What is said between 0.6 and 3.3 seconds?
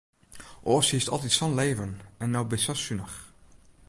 Oars hiest altyd sa'n leven en no bist sa sunich.